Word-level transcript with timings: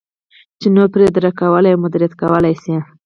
چې 0.59 0.67
نور 0.75 0.87
پرې 0.93 1.05
درک 1.15 1.33
کولای 1.41 1.71
او 1.73 1.81
مدیریت 1.83 2.13
کولای 2.21 2.53
شي. 2.63 2.75